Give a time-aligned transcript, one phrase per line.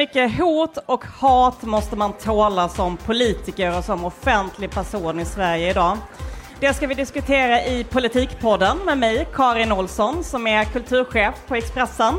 [0.00, 5.70] Mycket hot och hat måste man tåla som politiker och som offentlig person i Sverige
[5.70, 5.98] idag?
[6.60, 12.14] Det ska vi diskutera i Politikpodden med mig, Karin Olsson, som är kulturchef på Expressen.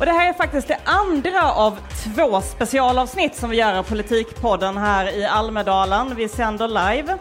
[0.00, 4.76] Och det här är faktiskt det andra av två specialavsnitt som vi gör av Politikpodden
[4.76, 6.16] här i Almedalen.
[6.16, 7.18] Vi sänder live.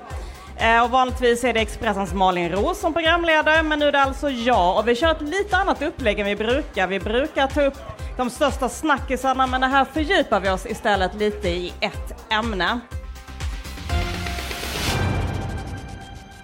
[0.58, 4.30] Eh, och vanligtvis är det Expressens Malin Roos som programledare, men nu är det alltså
[4.30, 4.78] jag.
[4.78, 6.88] Och vi kör ett lite annat upplägg än vi brukar.
[6.88, 7.78] Vi brukar ta upp
[8.18, 12.80] de största snackisarna, men det här fördjupar vi oss istället lite i ett ämne.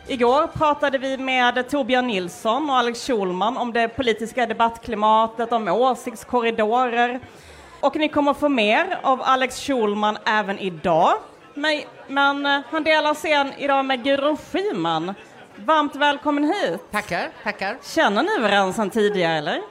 [0.07, 7.19] Igår pratade vi med Torbjörn Nilsson och Alex Schulman om det politiska debattklimatet, om åsiktskorridorer.
[7.79, 11.13] Och ni kommer få mer av Alex Schulman även idag.
[11.53, 15.13] Men, men eh, han delar scen idag med Gudrun Schyman.
[15.55, 16.79] Varmt välkommen hit.
[16.91, 17.77] Tackar, tackar.
[17.95, 19.61] Känner ni varandra sedan tidigare eller?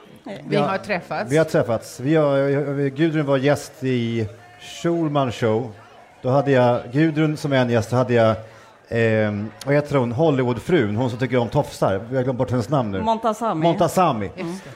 [0.47, 1.31] Vi har träffats.
[1.31, 1.99] Vi har träffats.
[1.99, 4.27] Vi har, Gudrun var gäst i
[4.81, 5.71] Schulman show.
[6.21, 8.29] Då hade jag Gudrun som en gäst, då hade jag
[8.87, 9.31] eh,
[9.65, 12.01] vad heter hon, Hollywoodfrun, hon som tycker om tofsar.
[12.09, 13.01] Vi har glömt bort hennes namn nu.
[13.01, 13.63] Montazami.
[13.63, 14.29] Montazami.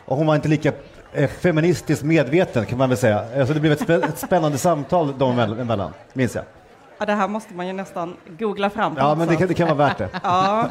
[0.06, 0.72] Och hon var inte lika
[1.14, 3.26] eh, feministiskt medveten kan man väl säga.
[3.38, 6.44] Alltså det blev ett, spä- ett spännande samtal dem emellan, minns jag.
[7.04, 9.68] Ja, det här måste man ju nästan googla fram Ja, men det kan, det kan
[9.68, 10.09] vara värt det.
[10.23, 10.70] Ja.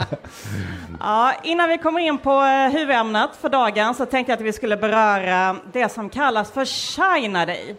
[1.00, 4.52] ja, innan vi kommer in på eh, huvudämnet för dagen så tänkte jag att vi
[4.52, 7.76] skulle beröra det som kallas för China Day.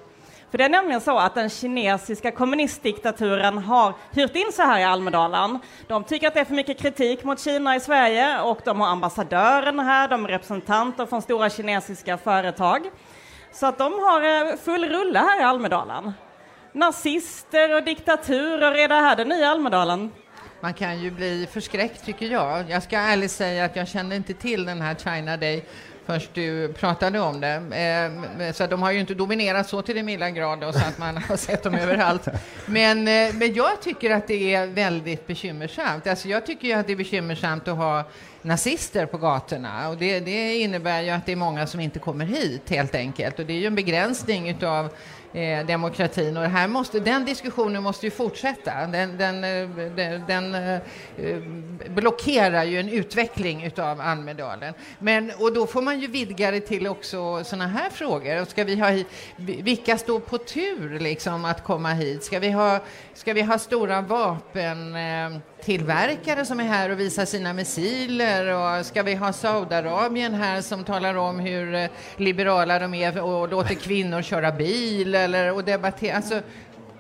[0.51, 4.83] För det är nämligen så att den kinesiska kommunistdiktaturen har hyrt in sig här i
[4.83, 5.59] Almedalen.
[5.87, 8.87] De tycker att det är för mycket kritik mot Kina i Sverige och de har
[8.87, 12.89] ambassadören här, de är representanter från stora kinesiska företag.
[13.53, 16.13] Så att de har eh, full rulle här i Almedalen.
[16.73, 20.11] Nazister och diktaturer, är det här den nya Almedalen?
[20.61, 22.69] Man kan ju bli förskräckt tycker jag.
[22.69, 25.65] Jag ska ärligt säga att jag kände inte till den här China Day
[26.05, 27.53] först du pratade om det.
[28.39, 30.97] Eh, så de har ju inte dominerat så till den milda grad och så att
[30.97, 32.27] man har sett dem överallt.
[32.65, 36.07] Men, eh, men jag tycker att det är väldigt bekymmersamt.
[36.07, 38.03] Alltså jag tycker ju att det är bekymmersamt att ha
[38.41, 42.25] nazister på gatorna och det, det innebär ju att det är många som inte kommer
[42.25, 44.89] hit helt enkelt och det är ju en begränsning utav
[45.33, 48.87] eh, demokratin och här måste, den diskussionen måste ju fortsätta.
[48.87, 50.79] Den, den, eh, den, den eh,
[51.89, 54.73] blockerar ju en utveckling utav Almedalen.
[54.99, 58.41] Men, och då får man ju vidga det till också sådana här frågor.
[58.41, 59.03] Och ska vi ha,
[59.37, 62.23] vilka står på tur liksom att komma hit?
[62.23, 62.79] Ska vi ha,
[63.13, 68.85] ska vi ha stora vapen eh, tillverkare som är här och visar sina missiler och
[68.85, 73.75] ska vi ha Saudiarabien här som talar om hur eh, liberala de är och låter
[73.75, 76.15] kvinnor köra bil eller och debattera.
[76.15, 76.39] Alltså,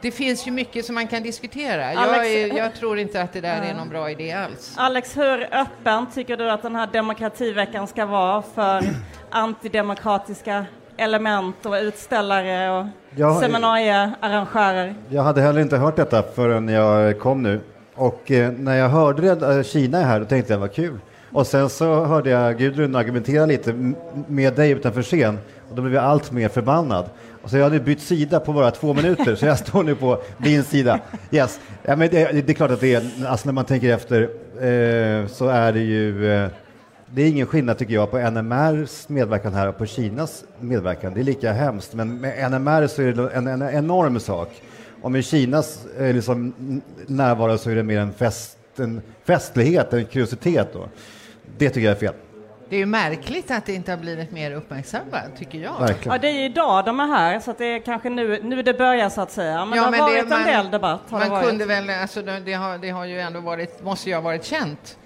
[0.01, 1.93] det finns ju mycket som man kan diskutera.
[1.93, 4.73] Jag, Alex- är, jag tror inte att det där är någon bra idé alls.
[4.77, 8.81] Alex, hur öppen tycker du att den här demokrativeckan ska vara för
[9.29, 10.65] antidemokratiska
[10.97, 12.85] element och utställare och
[13.15, 14.95] Ja, seminariearrangörer?
[15.09, 17.61] Jag hade heller inte hört detta förrän jag kom nu.
[17.95, 20.99] Och eh, när jag hörde det, eh, Kina är här, då tänkte jag vad kul.
[21.31, 23.93] Och sen så hörde jag Gudrun argumentera lite
[24.27, 27.09] med dig utanför scen och då blev jag allt mer förbannad.
[27.43, 30.21] Och så jag hade bytt sida på bara två minuter, så jag står nu på
[30.37, 30.99] din sida.
[31.31, 31.59] Yes.
[31.83, 35.27] Ja, men det, det är klart att det är, alltså när man tänker efter eh,
[35.27, 36.49] så är det ju eh,
[37.15, 41.13] det är ingen skillnad tycker jag på NMRs medverkan här och på Kinas medverkan.
[41.13, 44.61] Det är lika hemskt, men med NMR så är det en, en enorm sak.
[45.01, 46.53] Och med Kinas eh, liksom,
[47.07, 50.73] närvaro så är det mer en, fest, en festlighet, en kuriositet.
[50.73, 50.87] Då.
[51.57, 52.13] Det tycker jag är fel.
[52.73, 55.79] Det är ju märkligt att det inte har blivit mer uppmärksammat, tycker jag.
[55.79, 56.11] Verkligen.
[56.11, 58.73] Ja, det är idag de är här, så att det är kanske nu, nu det
[58.73, 59.65] börjar så att säga.
[59.65, 61.01] Men Ja, det har men det- varit man- en del debatt.
[61.09, 61.49] Har det Man varit.
[61.49, 64.43] kunde väl, alltså det, det, har, det har ju ändå varit, måste ju ha varit
[64.45, 64.97] känt.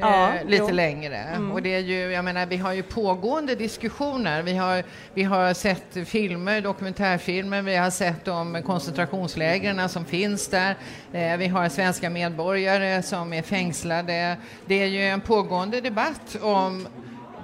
[0.00, 0.64] Ja, eh, lite jo.
[0.64, 0.76] Mm.
[0.76, 1.38] längre.
[1.52, 4.42] Och det är ju, jag menar, vi har ju pågående diskussioner.
[4.42, 10.76] Vi har, vi har sett filmer, dokumentärfilmer, vi har sett om koncentrationslägren som finns där.
[11.12, 14.36] Eh, vi har svenska medborgare som är fängslade.
[14.66, 16.88] Det är ju en pågående debatt om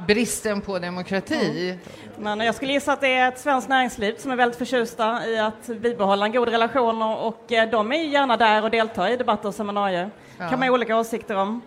[0.06, 1.78] bristen på demokrati.
[2.18, 5.38] Men jag skulle gissa att det är ett svenskt näringsliv som är väldigt förtjusta i
[5.38, 9.08] att bibehålla en god relation och, och eh, de är ju gärna där och deltar
[9.08, 10.10] i debatter och seminarier.
[10.38, 10.48] Ja.
[10.48, 11.62] kan man ha olika åsikter om.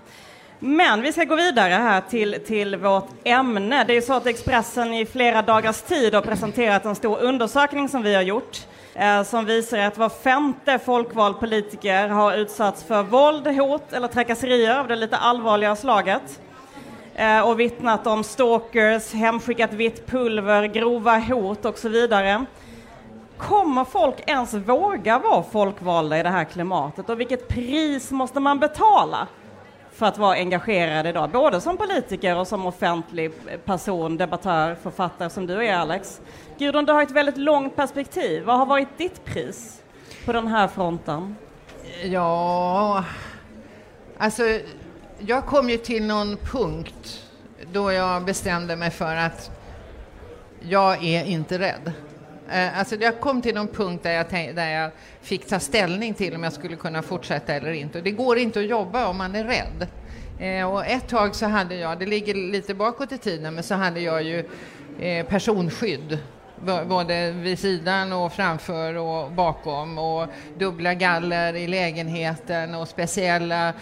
[0.62, 3.84] Men vi ska gå vidare här till, till vårt ämne.
[3.84, 7.90] Det är ju så att Expressen i flera dagars tid har presenterat en stor undersökning
[7.90, 8.58] som vi har gjort.
[8.96, 14.80] eh, som visar att var femte folkvald politiker har utsatts för våld, hot eller trakasserier
[14.80, 16.42] av det lite allvarliga slaget
[17.16, 22.46] eh, och vittnat om stalkers, hemskickat vitt pulver, grova hot och så vidare.
[23.38, 28.60] Kommer folk ens våga vara folkvalda i det här klimatet och vilket pris måste man
[28.60, 29.28] betala
[30.00, 33.32] för att vara engagerad idag, både som politiker och som offentlig
[33.66, 36.22] person, debattör, författare som du är Alex.
[36.58, 38.44] Gudrun, du har ett väldigt långt perspektiv.
[38.44, 39.82] Vad har varit ditt pris
[40.26, 41.36] på den här fronten?
[42.04, 43.04] Ja,
[44.18, 44.44] alltså
[45.20, 47.24] jag kom ju till någon punkt
[47.72, 49.52] då jag bestämde mig för att
[50.60, 51.94] jag är inte rädd.
[52.52, 54.92] Eh, alltså jag kom till någon punkt där jag, där jag
[55.22, 57.98] fick ta ställning till om jag skulle kunna fortsätta eller inte.
[57.98, 59.88] Och det går inte att jobba om man är rädd.
[60.40, 63.76] Eh, och ett tag så hade jag, det ligger lite bakåt i tiden, men så
[63.76, 64.46] hade jag ju
[65.00, 66.20] eh, personskydd
[66.88, 73.74] både vid sidan och framför och bakom och dubbla galler i lägenheten och speciella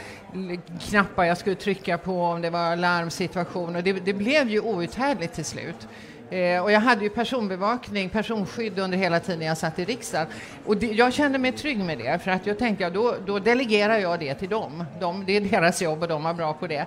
[0.89, 5.33] knappar jag skulle trycka på om det var larmsituation och det, det blev ju outhärdligt
[5.33, 5.87] till slut.
[6.29, 10.27] Eh, och jag hade ju personbevakning, personskydd under hela tiden jag satt i riksdagen.
[10.65, 13.39] Och det, jag kände mig trygg med det, för att jag tänkte ja, då, då
[13.39, 14.83] delegerar jag det till dem.
[14.99, 16.85] De, det är deras jobb och de var bra på det.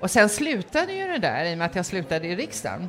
[0.00, 2.88] Och sen slutade ju det där i och med att jag slutade i riksdagen.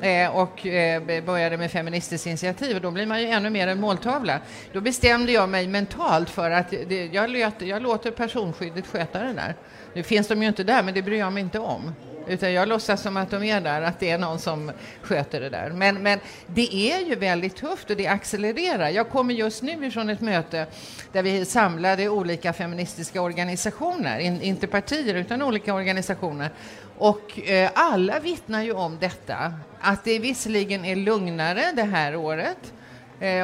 [0.00, 3.80] Eh, och eh, började med Feministiskt initiativ och då blir man ju ännu mer en
[3.80, 4.40] måltavla.
[4.72, 9.32] Då bestämde jag mig mentalt för att det, jag, löt, jag låter personskyddet sköta det
[9.32, 9.54] där.
[9.94, 11.94] Nu finns de ju inte där, men det bryr jag mig inte om.
[12.28, 14.72] Utan jag låtsas som att de är där, att det är någon som
[15.02, 15.70] sköter det där.
[15.70, 18.88] Men, men det är ju väldigt tufft och det accelererar.
[18.88, 20.66] Jag kommer just nu ifrån ett möte
[21.12, 26.50] där vi samlade olika feministiska organisationer, in, inte partier utan olika organisationer.
[26.98, 32.72] Och eh, alla vittnar ju om detta, att det visserligen är lugnare det här året,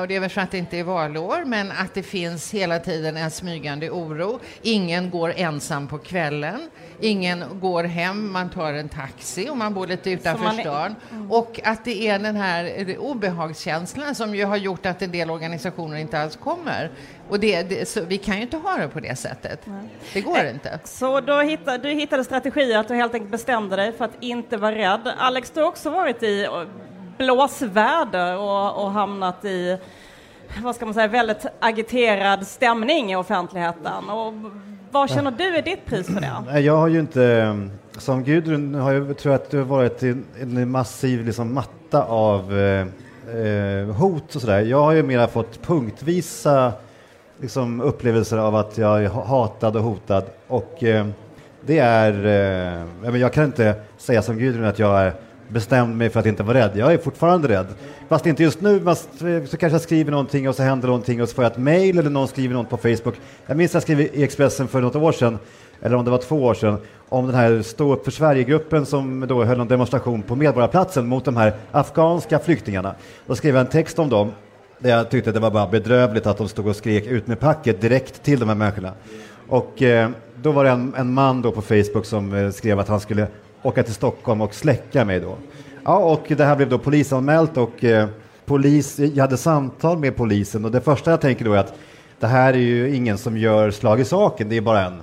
[0.01, 2.79] och det är väl för att det inte är valår, men att det finns hela
[2.79, 4.41] tiden en smygande oro.
[4.63, 6.71] Ingen går ensam på kvällen.
[7.01, 10.95] Ingen går hem, man tar en taxi och man bor lite utanför man stan.
[11.29, 15.31] Och att det är den här eh, obehagskänslan som ju har gjort att en del
[15.31, 16.91] organisationer inte alls kommer.
[17.29, 19.67] Och det, det, så vi kan ju inte ha det på det sättet.
[20.13, 20.79] Det går inte.
[20.85, 24.57] Så då hittade, du hittade strategier att du helt enkelt bestämde dig för att inte
[24.57, 25.13] vara rädd.
[25.19, 26.51] Alex, du har också varit i eh,
[27.21, 29.79] blåsväder och, och hamnat i
[30.63, 34.11] vad ska man säga, väldigt agiterad stämning i offentligheten.
[34.11, 34.35] Och
[34.91, 36.21] vad känner du är ditt pris för
[36.51, 36.61] det?
[36.61, 37.57] Jag har ju inte,
[37.99, 42.59] som Gudrun, har jag, tror att det har varit en, en massiv liksom, matta av
[42.59, 42.87] eh,
[43.37, 44.61] eh, hot och sådär.
[44.61, 46.73] Jag har ju mera fått punktvisa
[47.41, 50.25] liksom, upplevelser av att jag är ha- hatad och hotad.
[50.49, 51.07] Och eh,
[51.67, 52.27] det är,
[53.05, 55.15] eh, jag kan inte säga som Gudrun att jag är
[55.53, 56.71] bestämde mig för att inte vara rädd.
[56.75, 57.67] Jag är fortfarande rädd.
[58.09, 61.23] Fast inte just nu, men eh, så kanske jag skriver någonting och så händer någonting
[61.23, 63.15] och så får jag ett mail eller någon skriver något på Facebook.
[63.47, 65.39] Jag minns att jag skrev i Expressen för något år sedan,
[65.83, 69.27] eller om det var två år sedan, om den här Stå upp för Sverige-gruppen som
[69.29, 72.95] då höll en demonstration på Medborgarplatsen mot de här afghanska flyktingarna.
[73.27, 74.33] Då skrev jag en text om dem
[74.79, 77.81] där jag tyckte det var bara bedrövligt att de stod och skrek ut med packet
[77.81, 78.93] direkt till de här människorna.
[79.49, 80.11] Och eh,
[80.43, 83.27] då var det en, en man då på Facebook som eh, skrev att han skulle
[83.63, 85.37] åka till Stockholm och släcka mig då.
[85.85, 88.09] Ja, och det här blev då polisanmält och eh,
[88.45, 91.75] polis, jag hade samtal med polisen och det första jag tänker då är att
[92.21, 95.03] det här är ju ingen som gör slag i saken, det är bara en.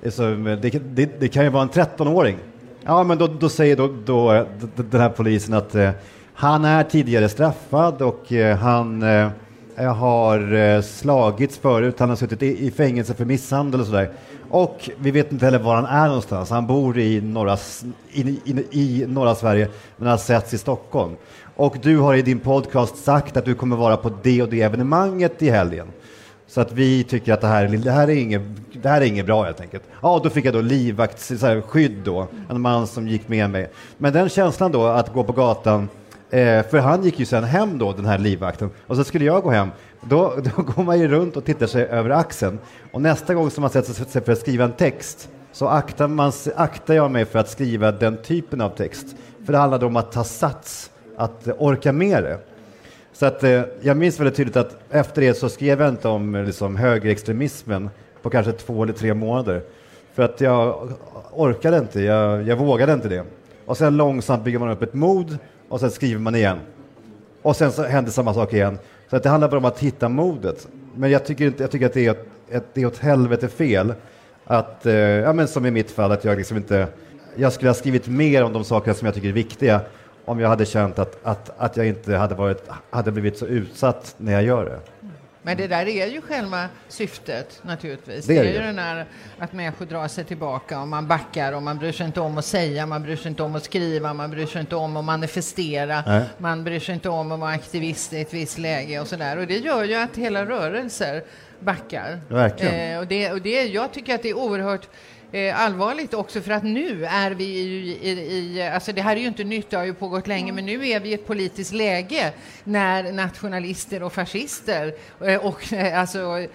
[0.00, 2.36] Det, så, eh, det, det, det kan ju vara en 13-åring.
[2.84, 5.90] Ja, men då, då säger då, då eh, den här polisen att eh,
[6.34, 9.28] han är tidigare straffad och eh, han eh,
[9.76, 14.10] har eh, slagits förut, han har suttit i, fängelse för misshandel och sådär.
[14.50, 16.50] Och vi vet inte heller var han är någonstans.
[16.50, 17.56] Han bor i norra,
[18.12, 21.16] i, i, i norra Sverige men har setts i Stockholm.
[21.56, 24.62] Och du har i din podcast sagt att du kommer vara på det och det
[24.62, 25.86] evenemanget i helgen.
[26.46, 28.42] Så att vi tycker att det här, det här, är, inget,
[28.82, 29.82] det här är inget bra helt enkelt.
[30.02, 33.70] Ja, då fick jag då livvaktsskydd då, en man som gick med mig.
[33.98, 35.88] Men den känslan då att gå på gatan,
[36.32, 39.42] eh, för han gick ju sen hem då, den här livvakten, och så skulle jag
[39.42, 39.68] gå hem.
[40.00, 42.58] Då, då går man ju runt och tittar sig över axeln.
[42.92, 46.32] Och nästa gång som man sätter sig för att skriva en text så aktar, man,
[46.56, 49.06] aktar jag mig för att skriva den typen av text.
[49.44, 52.38] För det handlar om att ta sats, att eh, orka med det.
[53.12, 56.34] Så att, eh, jag minns väldigt tydligt att efter det så skrev jag inte om
[56.34, 57.90] eh, liksom, högerextremismen
[58.22, 59.62] på kanske två eller tre månader.
[60.14, 60.88] För att jag
[61.32, 63.24] orkade inte, jag, jag vågade inte det.
[63.66, 65.38] Och sen långsamt bygger man upp ett mod
[65.72, 66.58] och sen skriver man igen.
[67.42, 68.78] Och sen så händer samma sak igen.
[69.10, 70.68] Så att det handlar bara om att hitta modet.
[70.94, 73.48] Men jag tycker, inte, jag tycker att det är, ett, ett, det är åt helvete
[73.48, 73.94] fel
[74.44, 76.86] att, eh, ja men som i mitt fall, att jag liksom inte,
[77.36, 79.80] jag skulle ha skrivit mer om de saker som jag tycker är viktiga
[80.24, 84.14] om jag hade känt att, att, att jag inte hade, varit, hade blivit så utsatt
[84.18, 84.78] när jag gör det.
[85.44, 88.26] Men det där är ju själva syftet naturligtvis.
[88.26, 89.06] Det Det är är, ju den här
[89.38, 92.44] att människor drar sig tillbaka och man backar och man bryr sig inte om att
[92.44, 96.02] säga, man bryr sig inte om att skriva, man bryr sig inte om att manifestera,
[96.06, 96.24] Nej.
[96.38, 99.36] man bryr sig inte om att vara aktivist i ett visst läge och sådär.
[99.36, 101.24] Och det gör ju att hela rörelser
[101.60, 102.20] backar.
[102.28, 102.92] Verkligen.
[102.92, 104.88] Eh, och det, och det, jag tycker att det är oerhört
[105.54, 109.26] allvarligt också för att nu är vi i, i, i, alltså det här är ju
[109.26, 112.32] inte nytt, det har ju pågått länge, men nu är vi i ett politiskt läge
[112.64, 116.46] när nationalister och fascister eh, och eh, alltså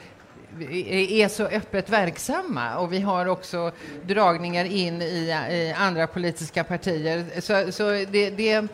[0.60, 3.72] är så öppet verksamma och vi har också
[4.05, 7.41] dragningar in i, i andra politiska partier.
[7.41, 8.67] Så, så det, det,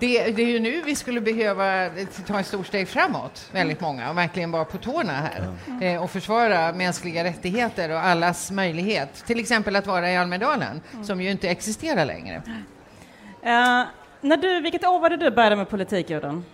[0.00, 1.90] det, det är ju nu vi skulle behöva
[2.26, 5.48] ta ett stort steg framåt, väldigt många, och verkligen vara på tårna här
[5.82, 11.20] eh, och försvara mänskliga rättigheter och allas möjlighet, till exempel att vara i Almedalen, som
[11.20, 12.42] ju inte existerar längre.
[13.42, 13.82] Eh,
[14.20, 16.44] när du, vilket år var det du började med politik, Gudrun?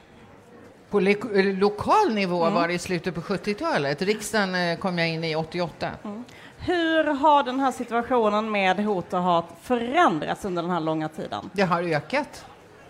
[0.90, 4.02] På le- lokal nivå var det i slutet på 70-talet.
[4.02, 5.90] Riksdagen eh, kom jag in i 88.
[6.58, 11.50] Hur har den här situationen med hot och hat förändrats under den här långa tiden?
[11.52, 12.44] Det har ökat.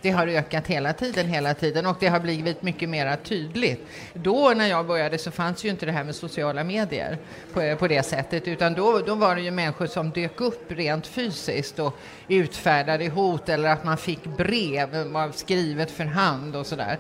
[0.07, 3.87] Det har ökat hela tiden, hela tiden och det har blivit mycket mer tydligt.
[4.13, 7.19] Då när jag började så fanns ju inte det här med sociala medier
[7.53, 10.73] på, eh, på det sättet utan då, då var det ju människor som dök upp
[10.73, 11.99] rent fysiskt och
[12.29, 14.89] utfärdade hot eller att man fick brev
[15.33, 16.99] skrivet för hand och sådär.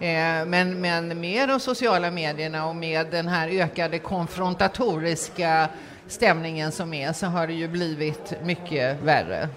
[0.00, 5.68] Eh, men, men med de sociala medierna och med den här ökade konfrontatoriska
[6.08, 9.48] stämningen som är så har det ju blivit mycket värre.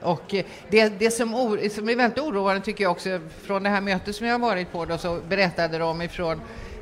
[0.00, 3.68] Och eh, det, det som, or, som är väldigt oroande tycker jag också, från det
[3.68, 6.40] här mötet som jag har varit på då, så berättade de ifrån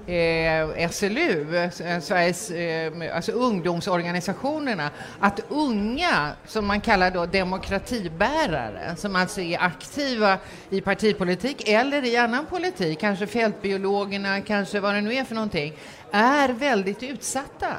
[0.08, 4.90] eh, SLU, eh, Sveriges eh, alltså ungdomsorganisationerna,
[5.20, 10.38] att unga, som man kallar då demokratibärare, som alltså är aktiva
[10.70, 15.72] i partipolitik eller i annan politik, kanske fältbiologerna, kanske vad det nu är för någonting,
[16.10, 17.74] är väldigt utsatta.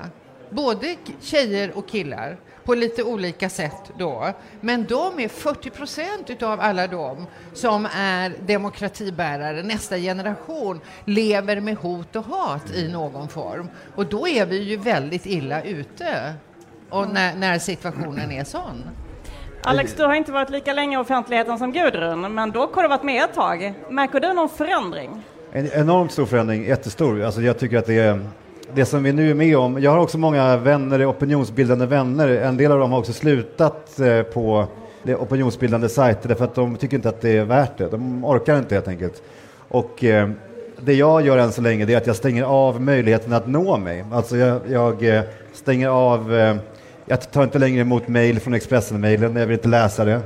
[0.49, 2.37] Både tjejer och killar
[2.69, 4.33] på lite olika sätt då.
[4.61, 11.77] Men de är 40 procent utav alla de som är demokratibärare, nästa generation, lever med
[11.77, 13.69] hot och hat i någon form.
[13.95, 16.33] Och då är vi ju väldigt illa ute.
[16.89, 18.83] Och när, när situationen är sån.
[19.63, 22.89] Alex, du har inte varit lika länge i offentligheten som Gudrun, men dock har du
[22.89, 23.73] varit med ett tag.
[23.89, 25.23] Märker du någon förändring?
[25.51, 27.23] En enormt stor förändring, jättestor.
[27.23, 28.29] Alltså jag tycker att det är
[28.73, 29.81] det som vi nu är med om.
[29.81, 32.27] Jag har också många vänner, opinionsbildande vänner.
[32.27, 34.65] En del av dem har också slutat eh, på
[35.03, 37.87] det opinionsbildande sajter därför att de tycker inte att det är värt det.
[37.87, 39.21] De orkar inte helt enkelt.
[39.67, 40.29] Och eh,
[40.81, 43.77] det jag gör än så länge det är att jag stänger av möjligheten att nå
[43.77, 44.05] mig.
[44.11, 45.21] Alltså jag, jag eh,
[45.53, 46.55] stänger av, eh,
[47.05, 50.21] jag tar inte längre emot mejl från Expressen-mejlen, jag vill inte läsa det.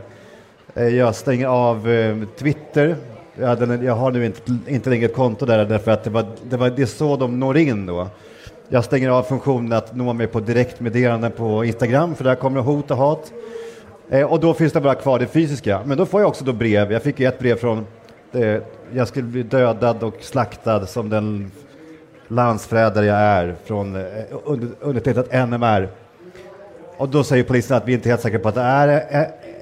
[0.76, 2.96] Eh, Jag stänger av eh, Twitter.
[3.36, 6.26] Jag, hade, jag har nu inte, inte längre ett konto där därför att det, var,
[6.50, 8.08] det, var, det är så de når in då.
[8.74, 12.92] Jag stänger av funktionen att nå mig på direktmeddelanden på Instagram för där kommer hot
[12.92, 13.34] och hat.
[14.10, 15.82] Eh, och då finns det bara kvar det fysiska.
[15.86, 16.92] Men då får jag också då brev.
[16.92, 17.86] Jag fick ett brev från
[18.32, 18.58] eh,
[18.94, 21.51] jag skulle bli dödad och slaktad som den
[22.27, 24.01] landsförrädare jag är från eh,
[24.46, 25.89] under, undertecknat NMR.
[26.98, 28.88] Och då säger polisen att vi inte är helt säkra på att det är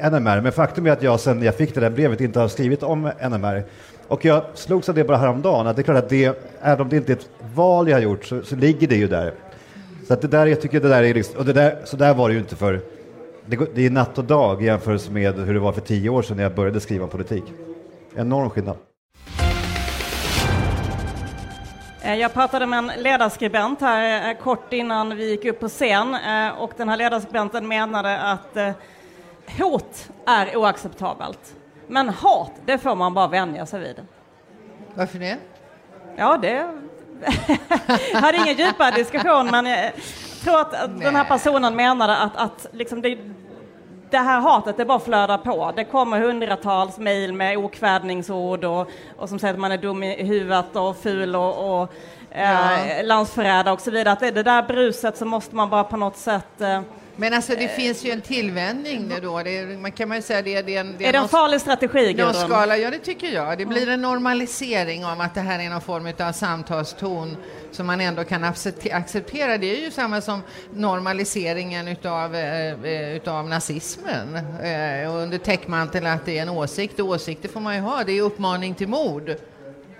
[0.02, 0.42] eh, NMR.
[0.42, 3.12] Men faktum är att jag sedan jag fick det där brevet inte har skrivit om
[3.30, 3.64] NMR.
[4.08, 6.90] Och jag slogs av det bara häromdagen, att det är klart att det, även om
[6.90, 9.34] det inte är ett val jag har gjort, så, så ligger det ju där.
[10.08, 12.14] Så att det där, jag tycker det där är liksom, och det där, så där
[12.14, 12.82] var det ju inte för,
[13.46, 16.22] det, det är natt och dag i jämförelse med hur det var för tio år
[16.22, 17.44] sedan när jag började skriva om politik.
[18.16, 18.78] Enorm skillnad.
[22.04, 26.16] Eh, Jag pratade med en ledarskribent här eh, kort innan vi gick upp på scen
[26.16, 28.58] eh, och den här ledarskribenten menade att
[29.60, 31.56] hot är oacceptabelt.
[31.88, 33.96] Men hat, det får man bara vänja sig vid.
[34.96, 35.38] Varför det?
[36.18, 36.68] Ja, det
[38.14, 39.92] hade ingen djupare diskussion, men jag
[40.44, 43.18] tror att att den här personen menade att, att liksom det,
[44.10, 45.74] det här hatet, det bara flödar på.
[45.76, 50.24] Det kommer hundratals mejl med okvädningsord och, och som säger att man är dum i
[50.24, 51.94] huvudet och ful och, och
[52.32, 54.14] eh, landsförrädare och så vidare.
[54.14, 56.62] Att det, det där bruset så måste man bara på något sätt...
[56.62, 56.82] Eh,
[57.16, 59.44] Men alltså det finns ju en tillvänjning nu då.
[59.44, 61.62] Det är, man kan man ju säga det, det är en, är det en farlig
[61.62, 63.58] strategi, någon skala, ja det tycker jag.
[63.58, 67.38] Det blir en normalisering om att det här är någon form av samtalston
[67.72, 69.58] som man ändå kan accepte- acceptera.
[69.58, 70.42] Det är ju samma som
[70.74, 77.00] normaliseringen utav, eh, eh, utav nazismen eh, under täckmantel att det är en åsikt.
[77.00, 79.36] Och åsikter får man ju ha, det är uppmaning till mord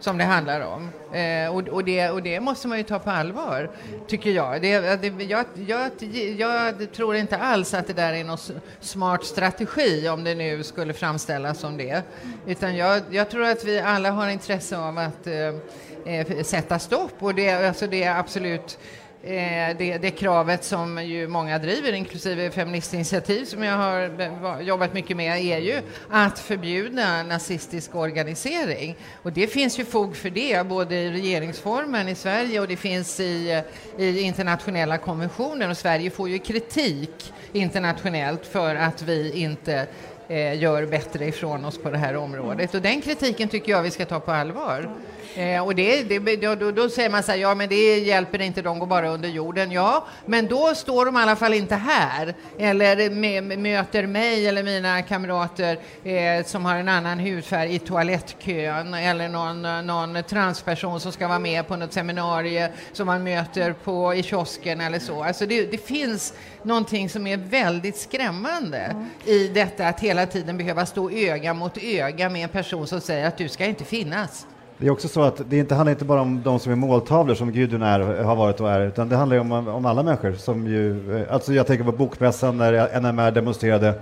[0.02, 0.90] som det handlar om.
[1.14, 3.70] Eh, och, och, det, och det måste man ju ta på allvar,
[4.08, 4.62] tycker jag.
[4.62, 5.92] Det, eh, det, jag, jag,
[6.38, 8.38] jag tror inte alls att det där är någon
[8.80, 12.04] smart strategi, om det nu skulle framställas som det.
[12.48, 17.14] Utan jag, jag tror att vi alla har intresse av att eh, eh sätta stopp.
[17.20, 21.94] Och det, alltså det är absolut Eh, Eh, det, det, kravet som ju många driver,
[21.94, 28.96] inklusive Feministinitiativ som jag har jobbat mycket med, är ju att förbjuda nazistisk organisering.
[29.24, 33.20] Och det finns ju fog för det, både i regeringsformen i Sverige och det finns
[33.20, 33.64] i,
[33.98, 35.70] i internationella konventioner.
[35.70, 39.88] Och Sverige får ju kritik internationellt för att vi inte
[40.32, 42.74] Eh, gör bättre ifrån oss på det här området.
[42.74, 44.90] Och den kritiken tycker jag vi ska ta på allvar.
[45.36, 48.62] Eh, och det, det, då, då, säger man så här, ja men det hjälper inte,
[48.62, 49.72] de går bara under jorden.
[49.72, 54.64] Ja, men då står de i alla fall inte här eller med, möter mig eller
[54.64, 61.12] mina kamrater eh, som har en annan hudfärg i toalettkön eller någon, någon transperson som
[61.12, 65.24] ska vara med på något seminarium som man möter på, i kiosken eller så.
[65.24, 66.34] Alltså det, det finns
[66.66, 69.06] någonting som är väldigt skrämmande mm.
[69.26, 73.28] i detta att hela tiden behöva stå öga mot öga med en person som säger
[73.28, 74.46] att du ska inte finnas.
[74.78, 77.36] Det är också så att det inte handlar inte bara om de som är måltavlor
[77.36, 80.68] som Gudrun är, har varit och är, utan det handlar om, om alla människor som
[80.68, 83.94] ju, eh, alltså jag tänker på bokmässan när NMR demonstrerade.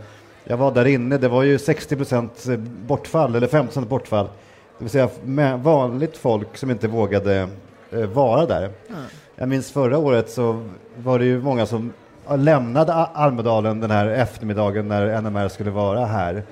[0.43, 2.45] Jag var där inne, det var ju 60 procent
[2.87, 4.25] bortfall, eller 50 procent bortfall.
[4.77, 5.09] Det vill säga
[5.57, 7.49] vanligt folk som inte vågade
[7.91, 8.63] eh, vara där.
[8.63, 9.01] Mm.
[9.35, 11.93] Jag minns förra året så var det ju många som
[12.37, 16.33] lämnade Almedalen den här eftermiddagen när NMR skulle vara här.
[16.33, 16.43] Det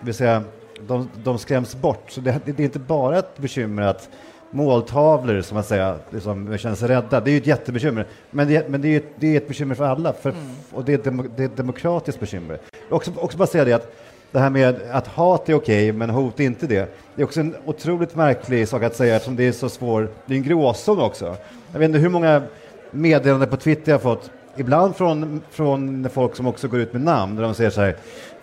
[0.00, 0.42] vill säga,
[0.88, 2.10] de, de skräms bort.
[2.10, 4.08] Så det, det, är inte bara ett bekymmer att
[4.50, 7.20] måltavlor, som man säger, liksom, känner sig rädda.
[7.20, 8.06] Det är ju ett jättebekymmer.
[8.30, 10.42] Men det, men det, är, det är ett bekymmer för alla, för, mm.
[10.72, 12.58] och det är, ett demo, det är ett demokratiskt bekymmer.
[12.90, 13.96] Också, också bara säga det att
[14.32, 16.96] det här med att hat är okej, men hot är inte det.
[17.14, 20.34] Det är också en otroligt märklig sak att säga eftersom det är så svår, det
[20.34, 21.36] är en gråzon också.
[21.72, 22.42] Jag vet inte hur många
[22.90, 27.36] meddelanden på Twitter jag fått, ibland från, från folk som också går ut med namn,
[27.36, 27.96] där de säger så här,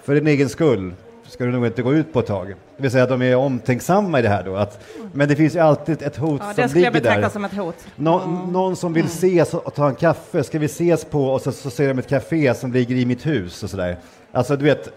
[0.03, 0.93] för din egen skull,
[1.27, 2.47] ska du nog inte gå ut på ett tag.
[2.47, 4.55] Det vill säga att de är omtänksamma i det här då.
[4.55, 7.21] Att, men det finns ju alltid ett hot ja, som ligger där.
[7.21, 7.75] Det som ett hot.
[7.95, 8.51] Nå, mm.
[8.53, 9.13] Någon som vill mm.
[9.13, 12.09] ses och ta en kaffe, ska vi ses på och så, så ser de ett
[12.09, 13.97] café som ligger i mitt hus och sådär.
[14.31, 14.89] Alltså du vet,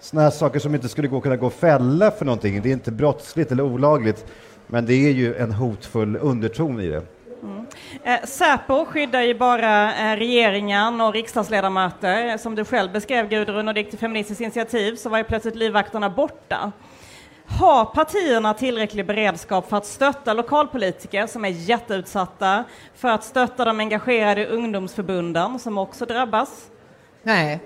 [0.00, 2.62] sådana här saker som inte skulle gå, kunna gå fälla för någonting.
[2.62, 4.24] Det är inte brottsligt eller olagligt,
[4.66, 7.02] men det är ju en hotfull underton i det.
[7.42, 7.66] Mm.
[8.04, 12.38] Eh, Säpo skyddar ju bara eh, regeringen och riksdagsledamöter.
[12.38, 15.56] Som du själv beskrev Gudrun, och det gick till Feministiskt initiativ så var ju plötsligt
[15.56, 16.72] livvakterna borta.
[17.46, 23.80] Har partierna tillräcklig beredskap för att stötta lokalpolitiker som är jätteutsatta, för att stötta de
[23.80, 26.70] engagerade ungdomsförbunden som också drabbas?
[27.22, 27.60] Nej,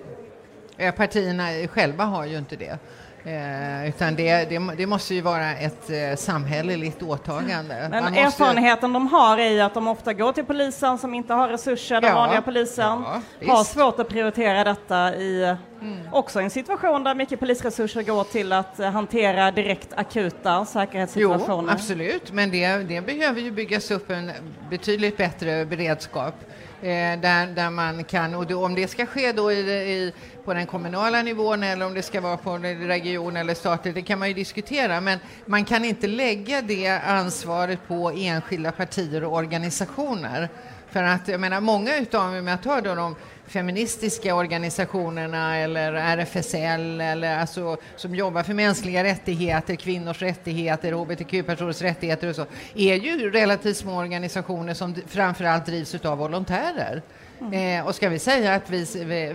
[0.96, 2.78] partierna själva har ju inte det.
[3.24, 7.88] Eh, utan det, det, det, måste ju vara ett eh, samhälleligt åtagande.
[7.90, 8.20] Men måste...
[8.20, 12.11] erfarenheten de har är att de ofta går till polisen som inte har resurser, den
[12.11, 13.04] ja, vanliga polisen,
[13.40, 15.98] ja, har svårt att prioritera detta i mm.
[16.12, 21.68] också en situation där mycket polisresurser går till att eh, hantera direkt akuta säkerhetssituationer.
[21.68, 24.33] Jo, absolut, men det, det behöver ju byggas upp en
[24.70, 26.35] betydligt bättre beredskap
[26.83, 30.12] Eh, där, där man kan, och då, om det ska ske då i, i,
[30.45, 34.19] på den kommunala nivån eller om det ska vara på region eller statligt, det kan
[34.19, 40.49] man ju diskutera, men man kan inte lägga det ansvaret på enskilda partier och organisationer.
[40.90, 47.00] För att jag menar, många utav, om jag tar då de feministiska organisationerna eller RFSL
[47.00, 53.31] eller alltså, som jobbar för mänskliga rättigheter, kvinnors rättigheter, hbtq-personers rättigheter och så, är ju
[53.31, 57.03] relativt små organisationer som framförallt drivs av volontärer.
[57.40, 57.81] Mm.
[57.81, 58.87] Eh, och ska vi säga att vi,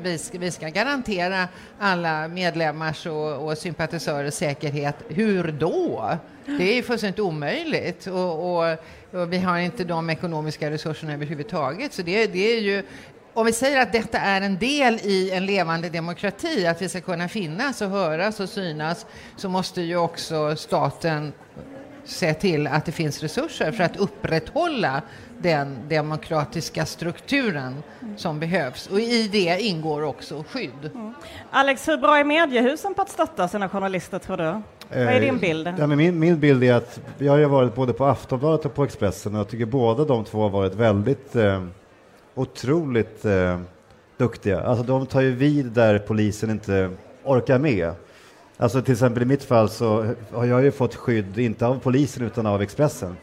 [0.04, 1.48] vi, vi ska garantera
[1.80, 6.18] alla medlemmars och, och sympatisörers säkerhet, hur då?
[6.46, 8.78] Det är ju fullständigt omöjligt och, och,
[9.12, 11.94] och, vi har inte de ekonomiska resurserna överhuvudtaget.
[11.94, 12.84] Så det, det är ju
[13.34, 17.02] om vi säger att detta är en del i en levande demokrati, att vi ska
[17.02, 21.34] kunna finnas och höras och synas, så måste ju också staten
[22.06, 25.02] se till att det finns resurser för att upprätthålla
[25.42, 27.84] den demokratiska strukturen
[28.18, 28.88] som behövs.
[28.88, 30.92] Och i det ingår också skydd.
[30.94, 31.14] Mm.
[31.52, 34.62] Alex, hur bra är mediehusen på att stötta sina journalister, tror du?
[34.90, 35.74] Vad är din bild?
[35.80, 38.84] Ja, men min, min bild är att jag har varit både på Aftonbladet och på
[38.84, 41.64] Expressen och jag tycker båda de två har varit väldigt eh,
[42.36, 43.60] otroligt eh,
[44.18, 44.62] duktiga.
[44.62, 46.90] Alltså de tar ju vid där polisen inte
[47.24, 47.94] orkar med.
[48.58, 52.24] Alltså till exempel i mitt fall så har jag ju fått skydd, inte av polisen
[52.24, 53.18] utan av Expressen.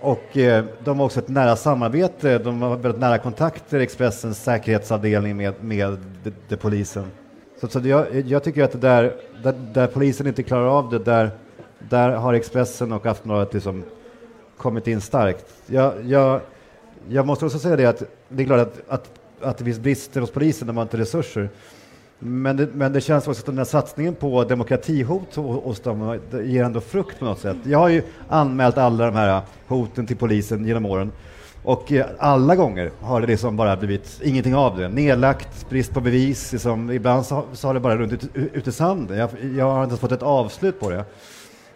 [0.00, 5.36] Och eh, de har också ett nära samarbete, de har väldigt nära kontakter, Expressens säkerhetsavdelning
[5.36, 7.10] med, med de, de polisen.
[7.60, 10.98] Så, så jag, jag, tycker att det där, där, där, polisen inte klarar av det,
[10.98, 11.30] där
[11.78, 13.84] Där har Expressen och Aftonbladet liksom
[14.56, 15.54] kommit in starkt.
[15.66, 16.40] Jag, jag,
[17.08, 20.20] jag måste också säga det att det är klart att, att, att det finns brister
[20.20, 21.48] hos polisen De har inte resurser.
[22.18, 26.64] Men det, men det känns också att den här satsningen på demokratihot hos dem ger
[26.64, 27.56] ändå frukt på något sätt.
[27.64, 31.12] Jag har ju anmält alla de här hoten till polisen genom åren
[31.62, 34.88] och eh, alla gånger har det liksom bara blivit ingenting av det.
[34.88, 36.52] Nedlagt, brist på bevis.
[36.52, 39.18] Liksom, ibland så, så har det bara runt ut, ut i sanden.
[39.18, 41.04] Jag, jag har inte fått ett avslut på det.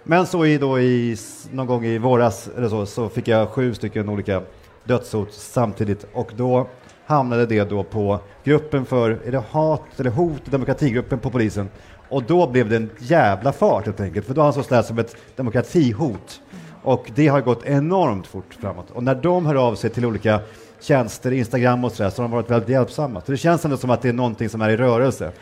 [0.04, 1.16] Men så i, då i,
[1.50, 4.42] någon gång i våras eller så, så fick jag sju stycken olika
[4.84, 6.68] dödshot samtidigt och då
[7.06, 11.68] hamnade det då på gruppen för, är det hat eller hot, demokratigruppen på polisen.
[12.08, 14.98] Och då blev det en jävla fart helt enkelt, för då ansågs det här som
[14.98, 16.40] ett demokratihot.
[16.82, 18.90] Och det har gått enormt fort framåt.
[18.90, 20.40] Och när de hör av sig till olika
[20.80, 23.20] tjänster, Instagram och sådär, så har de varit väldigt hjälpsamma.
[23.20, 25.32] Så det känns ändå som att det är någonting som är i rörelse.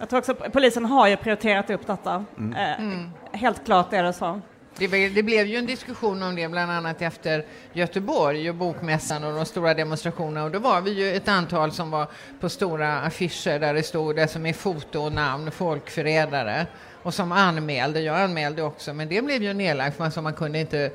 [0.00, 2.24] Jag tror också polisen har ju prioriterat upp detta.
[2.38, 2.54] Mm.
[2.54, 4.40] Eh, helt klart är det så.
[4.78, 9.34] Det, det, blev ju en diskussion om det bland annat efter Göteborg och bokmässan och
[9.34, 12.06] de stora demonstrationerna och då var vi ju ett antal som var
[12.40, 16.66] på stora affischer där det stod det som är foto och namn, folkförrädare
[17.02, 18.00] och som anmälde.
[18.00, 20.90] Jag anmälde också men det blev ju nedlagt för alltså man kunde inte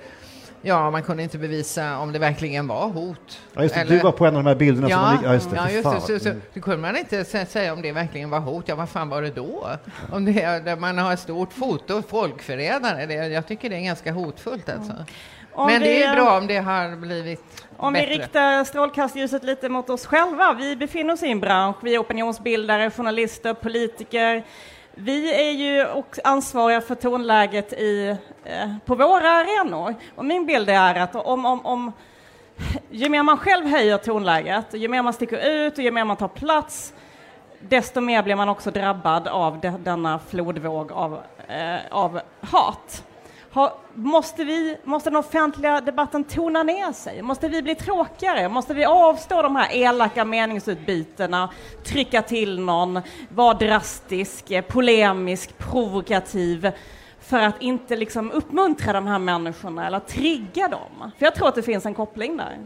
[0.62, 3.40] Ja, man kunde inte bevisa om det verkligen var hot.
[3.54, 3.96] Ja, just det, Eller...
[3.96, 5.24] Du var på en av de här bilderna ja, som man...
[5.24, 5.56] Ja, just det.
[5.56, 6.20] Ja, just det.
[6.20, 8.68] Så, så, så, kunde man inte säga om det verkligen var hot.
[8.68, 9.70] Ja, vad fan var det då?
[10.12, 13.06] Om det, man har ett stort foto, folkförrädare.
[13.06, 14.92] Det, jag tycker det är ganska hotfullt alltså.
[14.92, 15.06] Mm.
[15.56, 18.08] Men vi, det är bra om det har blivit Om bättre.
[18.08, 20.54] vi riktar strålkastljuset lite mot oss själva.
[20.54, 24.44] Vi befinner oss i en bransch, vi är opinionsbildare, journalister, politiker.
[25.04, 29.96] Vi är ju också ansvariga för tonläget i, eh, på våra arenor.
[30.16, 31.92] Och min bild är att om, om, om
[32.90, 36.18] ju mer man själv höjer tonläget, ju mer man sticker ut och ju mer man
[36.18, 36.94] tar plats,
[37.60, 43.04] desto mer blir man också drabbad av de, denna flodvåg av, eh, av hat.
[43.54, 47.22] Ha, måste, vi, måste den offentliga debatten tona ner sig?
[47.22, 48.50] Måste vi bli tråkigare?
[48.50, 51.50] Måste vi avstå de här elaka meningsutbytena,
[51.84, 56.72] trycka till någon, vara drastisk, eh, polemisk, provokativ
[57.20, 61.12] för att inte liksom uppmuntra de här människorna eller trigga dem?
[61.18, 62.58] För jag tror att det finns en koppling där.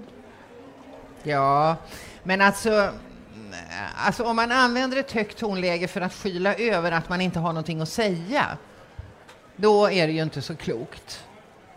[1.24, 1.76] Ja,
[2.24, 2.92] men alltså mm,
[3.96, 7.50] Alltså om man använder ett högt tonläge för att skyla över att man inte har
[7.50, 8.58] någonting att säga,
[9.56, 11.24] då är det ju inte så klokt.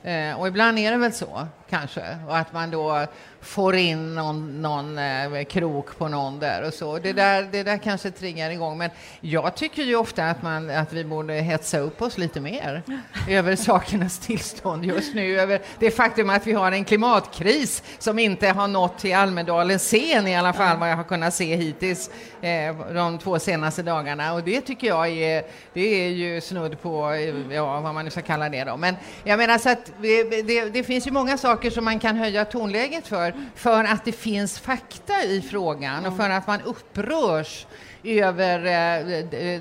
[0.02, 3.06] Eh, och ibland är det väl så, kanske, och att man då
[3.40, 6.98] får in någon, någon eh, krok på någon där och så.
[6.98, 8.78] Det där, det där kanske triggar igång.
[8.78, 12.82] Men jag tycker ju ofta att, man, att vi borde hetsa upp oss lite mer
[13.28, 15.40] över sakernas tillstånd just nu.
[15.40, 20.26] Över det faktum att vi har en klimatkris som inte har nått till Almedalens scen
[20.26, 24.32] i alla fall, vad jag har kunnat se hittills eh, de två senaste dagarna.
[24.32, 27.14] Och det tycker jag är, det är ju snudd på,
[27.50, 28.76] ja, vad man nu ska kalla det då.
[28.76, 32.16] Men jag menar så att det, det, det finns ju många saker som man kan
[32.16, 37.66] höja tonläget för för, att det finns fakta i frågan och för att man upprörs
[38.04, 39.60] över eh,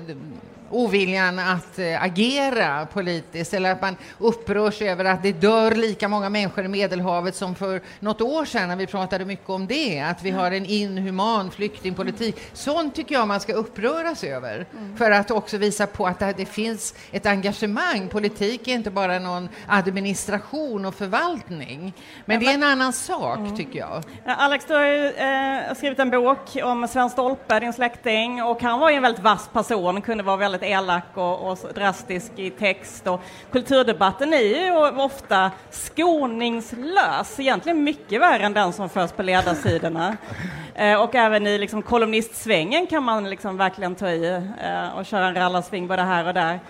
[0.70, 6.28] oviljan att eh, agera politiskt eller att man upprörs över att det dör lika många
[6.28, 10.22] människor i Medelhavet som för något år sedan när vi pratade mycket om det, att
[10.22, 12.36] vi har en inhuman flyktingpolitik.
[12.52, 14.96] Sånt tycker jag man ska uppröras över mm.
[14.96, 18.08] för att också visa på att det finns ett engagemang.
[18.08, 21.92] Politik är inte bara någon administration och förvaltning.
[22.24, 23.56] Men det är en annan sak, mm.
[23.56, 24.02] tycker jag.
[24.26, 28.80] Alex, du har ju eh, skrivit en bok om Sven Stolpe, din släkting, och han
[28.80, 32.50] var ju en väldigt vass person, kunde vara väldigt väldigt elak och, och drastisk i
[32.50, 33.06] text.
[33.06, 33.20] Och
[33.52, 34.70] kulturdebatten är ju
[35.02, 40.16] ofta skoningslös, egentligen mycket värre än den som förs på ledarsidorna.
[40.74, 44.26] Eh, och även i liksom, kolumnistsvängen kan man liksom verkligen ta i
[44.62, 46.60] eh, och köra en rallarsving både här och där.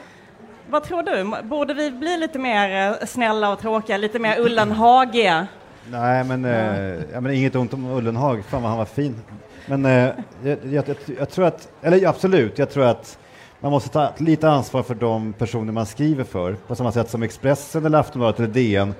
[0.70, 1.42] Vad tror du?
[1.48, 5.46] Borde vi bli lite mer eh, snälla och tråkiga, lite mer Ullenhagiga?
[5.90, 9.22] Nej, men, eh, ja, men inget ont om Ullenhag, fan vad han var fin.
[9.66, 10.10] Men eh,
[10.42, 10.84] jag, jag,
[11.18, 13.18] jag, tror att, eller absolut, jag tror att
[13.60, 17.22] man måste ta lite ansvar för de personer man skriver för, på samma sätt som
[17.22, 18.94] Expressen eller Aftonbladet eller DN,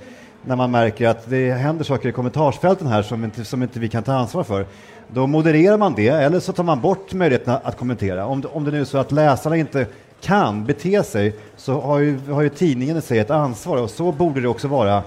[0.45, 3.89] när man märker att det händer saker i kommentarsfälten här som inte, som inte vi
[3.89, 4.67] kan ta ansvar för.
[5.09, 8.27] Då modererar man det, eller så tar man bort möjligheten att kommentera.
[8.27, 9.87] Om, om det nu är så att läsarna inte
[10.21, 14.13] kan bete sig, så har ju, har ju tidningen i sig ett ansvar, och så
[14.13, 15.03] borde det också vara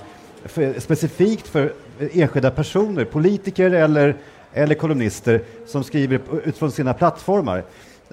[0.45, 1.73] för, specifikt för
[2.13, 4.15] enskilda personer, politiker eller,
[4.53, 7.63] eller kolumnister som skriver utifrån sina plattformar.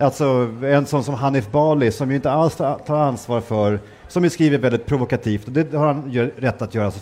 [0.00, 4.30] Alltså en sån som Hanif Bali som ju inte alls tar ansvar för, som ju
[4.30, 6.92] skriver väldigt provokativt, och det har han rätt att göra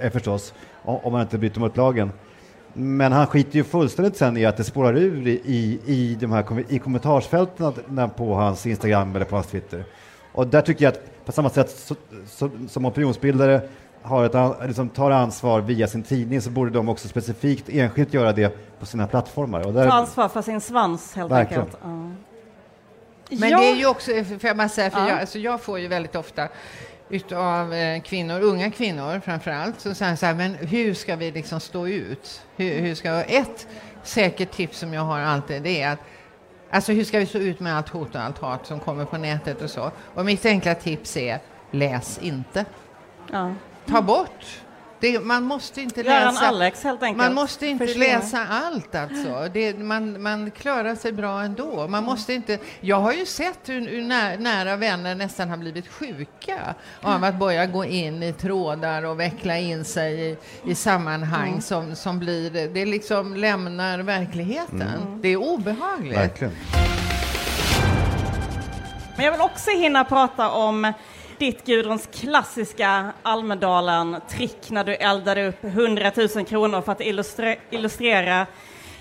[0.00, 2.10] eh, förstås, om man inte bryter mot lagen.
[2.72, 6.64] Men han skiter ju fullständigt sen i att det spårar ur i, i, de här,
[6.68, 9.84] i kommentarsfälten på hans Instagram eller på hans Twitter.
[10.32, 11.94] Och där tycker jag att på samma sätt så,
[12.26, 13.60] så, som opinionsbildare
[14.06, 18.32] har ett, liksom tar ansvar via sin tidning så borde de också specifikt enskilt göra
[18.32, 19.66] det på sina plattformar.
[19.66, 21.62] Och där, Ta ansvar för sin svans helt Verkligen.
[21.62, 21.78] enkelt.
[21.82, 21.88] Ja.
[23.38, 23.58] Men Ja.
[23.60, 25.08] det är ju också, får jag bara säga, för Ja.
[25.08, 26.48] jag, alltså jag får ju väldigt ofta
[27.08, 31.30] utav eh, kvinnor, unga kvinnor framför allt, så säger så här, men hur ska vi
[31.30, 32.42] liksom stå ut?
[32.56, 33.66] Hur, hur ska, ett
[34.02, 35.98] säkert tips som jag har alltid, det är att
[36.70, 39.16] Alltså hur ska vi stå ut med allt hot och allt hat som kommer på
[39.18, 39.90] nätet och så?
[40.14, 41.38] Och mitt enkla tips är,
[41.70, 42.64] läs inte.
[43.32, 43.52] Ja.
[43.86, 44.60] Ta bort.
[45.00, 46.46] Det, man måste inte läsa.
[46.46, 47.24] Alex helt enkelt.
[47.24, 48.06] Man måste inte Försvinner.
[48.06, 49.48] läsa allt alltså.
[49.52, 51.88] Det, man, man klarar sig bra ändå.
[51.88, 55.88] Man måste inte, jag har ju sett hur, hur nä, nära vänner nästan har blivit
[55.88, 61.62] sjuka av att börja gå in i trådar och veckla in sig i, i sammanhang
[61.62, 65.20] som, som blir, det liksom lämnar verkligheten.
[65.22, 66.16] Det är obehagligt.
[66.16, 66.52] verkligen.
[69.16, 70.92] Men jag vill också hinna prata om
[71.38, 78.46] ditt Gudruns klassiska Almedalen-trick när du eldade upp 100 000 kronor för att illustre- illustrera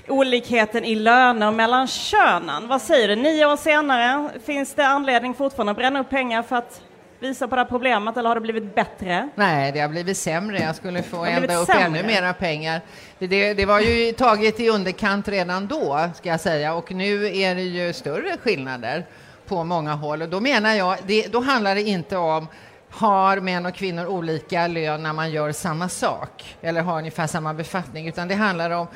[0.08, 2.68] olikheten i löner mellan könen.
[2.68, 3.16] Vad säger du?
[3.16, 6.82] Nio år senare, finns det anledning fortfarande att bränna upp pengar för att
[7.20, 9.30] visa på det här problemet eller har det blivit bättre?
[9.36, 10.60] Nej, det har blivit sämre.
[10.60, 11.84] Jag skulle få elda upp sämre.
[12.00, 12.82] ännu mera pengar.
[13.20, 17.56] Det, det var ju taget i underkant redan då, ska jag säga, och nu är
[17.56, 19.06] det ju större skillnader
[19.48, 20.22] på många håll.
[20.22, 22.48] Och då menar jag, det, då handlar det inte om
[22.90, 27.54] har män och kvinnor olika lön när man gör samma sak eller har ungefär samma
[27.54, 28.88] befattning, utan det handlar om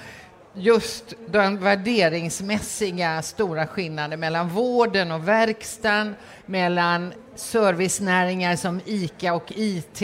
[0.54, 10.02] just den värderingsmässiga stora skillnaden mellan vården och verkstaden, mellan servicenäringar som ICA och IT,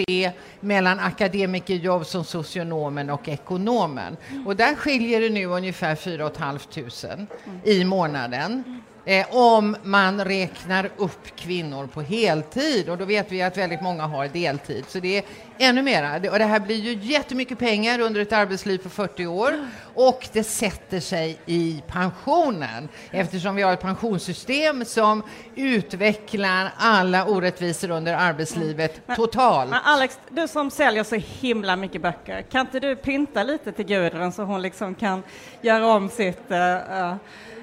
[0.60, 4.18] mellan akademikerjobb som socionomen och ekonomen.
[4.46, 7.28] Och där skiljer det nu ungefär 4 500
[7.64, 8.75] i månaden.
[9.08, 14.04] Eh, om man räknar upp kvinnor på heltid och då vet vi att väldigt många
[14.04, 14.86] har deltid.
[14.88, 15.24] Så det är
[15.58, 16.20] ännu mera.
[16.20, 19.54] Det- Och det här blir ju jättemycket pengar under ett arbetsliv på 40 år
[19.94, 25.24] och det sätter sig i pensionen eftersom vi har ett pensionssystem som
[25.56, 29.70] utvecklar alla orättvisor under arbetslivet totalt.
[29.70, 33.86] Men Alex, du som säljer så himla mycket böcker, kan inte du pynta lite till
[33.86, 35.24] Gudrun så hon liksom kan
[35.62, 36.52] göra om sitt...
[36.52, 37.16] eh, eh,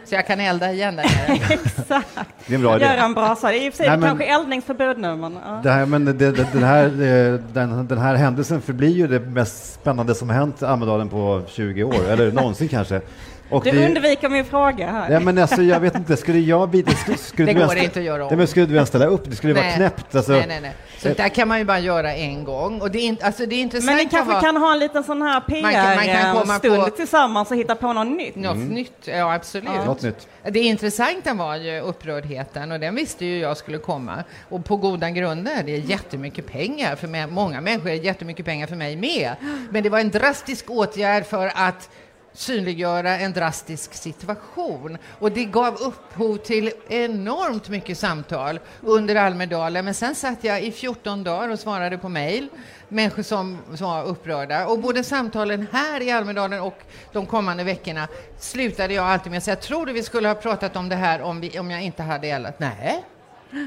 [0.04, 1.38] Så jag kan elda igen där nere.
[1.64, 2.08] exakt.
[2.46, 2.84] Det är en bra idé.
[2.84, 3.48] Göra en brasa.
[3.48, 5.38] Det är i och för sig Nej, men- kanske eldningsförbud nu, men...
[5.46, 5.60] ja.
[5.62, 9.20] Det här, men det, det, den, här, eh, den, den här händelsen förblir ju det
[9.20, 13.00] mest spännande som hänt i Almedalen på 20 år, eller någonsin kanske.
[13.52, 15.10] Och Du det- undviker min fråga här.
[15.10, 16.84] Ja, men alltså, jag vet inte, skulle jag bli...
[17.02, 18.28] Skulle, skulle Det du ens- går inte att göra om.
[18.28, 19.30] Nej, men skulle du ens ställa upp?
[19.30, 19.76] Det skulle vara Nej.
[19.76, 20.14] knäppt.
[20.14, 20.72] Alltså, nej, nej, nej.
[20.98, 22.80] Så där kan man ju bara göra en gång.
[22.80, 24.78] Och det är, inte, alltså det är intressant Men ni kanske vara- kan ha en
[24.78, 28.36] liten sån här PR-stund på- tillsammans och hitta på något nytt.
[28.36, 29.70] Något nytt, ja absolut.
[29.86, 30.28] Något nytt.
[30.50, 34.24] Det intressanta var ju upprördheten och den visste ju jag skulle komma.
[34.48, 37.26] Och på goda grunder, det är jättemycket pengar för mig.
[37.26, 39.32] Många människor är jättemycket pengar för mig med.
[39.70, 41.88] Men det var en drastisk åtgärd för att
[42.32, 44.98] synliggöra en drastisk situation.
[45.18, 49.84] Och det gav upphov till enormt mycket samtal under Almedalen.
[49.84, 52.48] Men sen satt jag i 14 dagar och svarade på mejl.
[52.88, 54.66] Människor som, som var upprörda.
[54.66, 56.78] Och både samtalen här i Almedalen och
[57.12, 60.76] de kommande veckorna slutade jag alltid med att säga, tror du vi skulle ha pratat
[60.76, 62.58] om det här om, vi, om jag inte hade eldat?
[62.58, 63.04] Nej.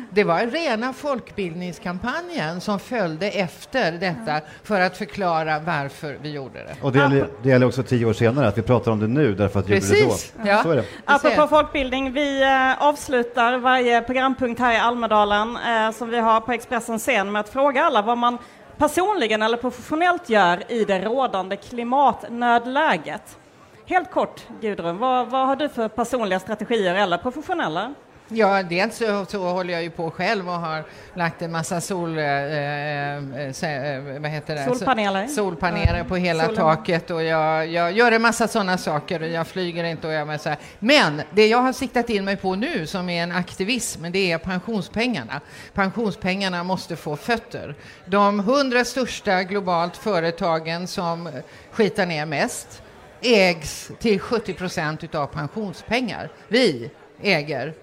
[0.10, 6.76] Det var rena folkbildningskampanjen som följde efter detta för att förklara varför vi gjorde det.
[6.82, 9.36] Och det gäller, det gäller också tio år senare, att vi pratar om det nu
[9.36, 10.10] därför att vi gjorde det då.
[10.10, 10.34] Precis.
[10.46, 10.64] Ja.
[10.64, 10.86] Så är det.
[11.06, 16.52] Apropå folkbildning, vi eh, avslutar varje programpunkt här i Almedalen eh, som vi har på
[16.52, 18.38] Expressen scen med att fråga alla vad man
[18.78, 23.38] personligen eller professionellt gör i det rådande klimatnödläget.
[23.86, 27.94] Helt kort, Gudrun, vad, vad har du för personliga strategier eller professionella?
[28.28, 30.84] Ja, dels så, så håller jag ju på själv och har
[31.14, 32.18] lagt en massa sol...
[32.18, 34.64] Eh, eh, se- eh, vad heter det?
[34.66, 35.24] Solpaneler.
[35.24, 36.56] So- Solpaneler på hela Solen.
[36.58, 40.42] taket och jag, jag gör en massa sådana saker och jag flyger inte och jag
[40.42, 40.58] så här.
[40.80, 44.38] Men det jag har siktat in mig på nu som är en aktivism, det är
[44.38, 45.42] pensionspengarna.
[45.74, 47.76] Pensionspengarna måste få fötter.
[48.06, 51.30] De hundra största globalt företagen som
[51.72, 52.82] skitar ner mest
[53.22, 56.30] ägs till 70 procent utav pensionspengar.
[56.48, 57.74] Vi äger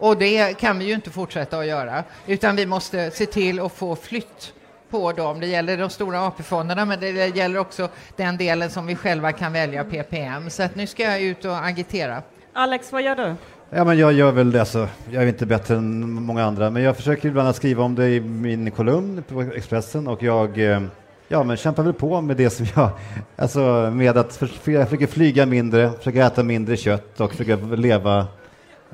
[0.00, 3.72] och det kan vi ju inte fortsätta att göra, utan vi måste se till att
[3.72, 4.52] få flytt
[4.90, 5.40] på dem.
[5.40, 9.52] Det gäller de stora AP-fonderna, men det gäller också den delen som vi själva kan
[9.52, 10.50] välja, PPM.
[10.50, 12.22] Så att nu ska jag ut och agitera.
[12.52, 13.34] Alex, vad gör du?
[13.70, 16.82] Ja, men jag gör väl det, alltså, jag är inte bättre än många andra, men
[16.82, 20.82] jag försöker ibland att skriva om det i min kolumn på Expressen och jag eh,
[21.28, 22.90] ja, men kämpar väl på med det som jag,
[23.36, 28.26] alltså med att för, jag försöker flyga mindre, försöker äta mindre kött och försöker leva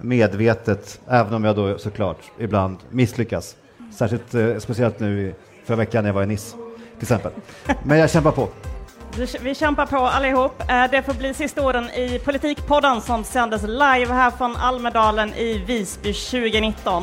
[0.00, 3.56] medvetet, även om jag då såklart ibland misslyckas.
[3.92, 6.56] Särskilt eh, speciellt nu i förra veckan när jag var i Nice,
[6.94, 7.32] till exempel.
[7.84, 8.48] Men jag kämpar på.
[9.42, 10.60] Vi, kämpar på allihop.
[10.60, 15.58] Eh, Det får bli sista orden i Politikpodden som sändes live här från Almedalen i
[15.58, 17.02] Visby 2019.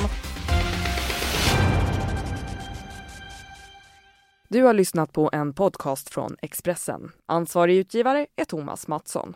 [4.47, 7.11] Du har lyssnat på en podcast från Expressen.
[7.25, 9.35] Ansvarig utgivare är Thomas Mattsson.